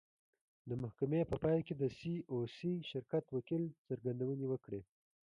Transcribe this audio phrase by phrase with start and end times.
[0.69, 4.81] د محکمې په پای کې د سي او سي شرکت وکیل څرګندونې وکړې.